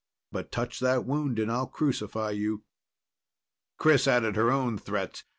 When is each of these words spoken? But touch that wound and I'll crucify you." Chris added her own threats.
But 0.31 0.51
touch 0.51 0.79
that 0.79 1.05
wound 1.05 1.37
and 1.37 1.51
I'll 1.51 1.67
crucify 1.67 2.31
you." 2.31 2.63
Chris 3.77 4.07
added 4.07 4.35
her 4.35 4.51
own 4.51 4.79
threats. 4.79 5.25